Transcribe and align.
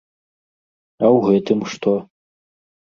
А 1.05 1.05
ў 1.15 1.29
гэтым 1.29 1.59
што? 1.77 1.91